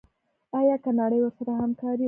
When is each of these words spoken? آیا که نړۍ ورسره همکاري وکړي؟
آیا 0.59 0.75
که 0.83 0.91
نړۍ 0.99 1.19
ورسره 1.21 1.51
همکاري 1.61 1.97
وکړي؟ 1.97 1.99